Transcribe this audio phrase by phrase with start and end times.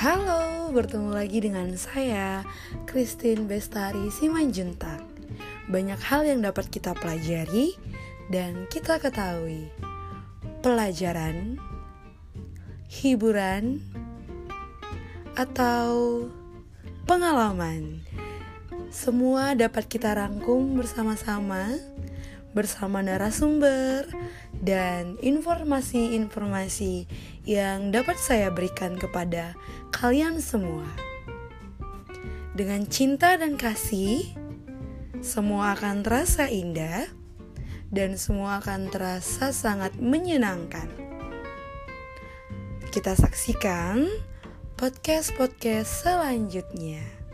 [0.00, 2.40] Halo, bertemu lagi dengan saya,
[2.88, 5.04] Christine Bestari Simanjuntak.
[5.68, 7.76] Banyak hal yang dapat kita pelajari
[8.32, 9.68] dan kita ketahui.
[10.64, 11.60] Pelajaran,
[12.88, 13.84] hiburan,
[15.36, 16.24] atau
[17.04, 18.00] pengalaman.
[18.88, 21.76] Semua dapat kita rangkum bersama-sama
[22.50, 24.10] bersama narasumber
[24.58, 27.06] dan informasi-informasi
[27.46, 29.54] yang dapat saya berikan kepada
[29.94, 30.86] kalian semua.
[32.54, 34.34] Dengan cinta dan kasih,
[35.22, 37.06] semua akan terasa indah
[37.90, 40.90] dan semua akan terasa sangat menyenangkan.
[42.90, 44.10] Kita saksikan
[44.74, 47.29] podcast-podcast selanjutnya.